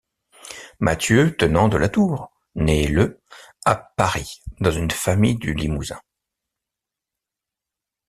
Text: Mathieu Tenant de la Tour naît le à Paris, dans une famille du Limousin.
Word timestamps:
Mathieu 0.79 1.37
Tenant 1.37 1.67
de 1.67 1.77
la 1.77 1.87
Tour 1.87 2.31
naît 2.55 2.87
le 2.87 3.21
à 3.65 3.75
Paris, 3.75 4.41
dans 4.59 4.71
une 4.71 4.89
famille 4.89 5.37
du 5.37 5.53
Limousin. 5.53 6.01